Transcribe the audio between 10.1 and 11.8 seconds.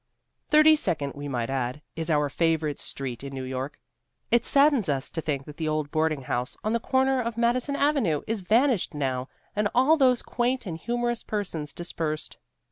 quaint and humorous persons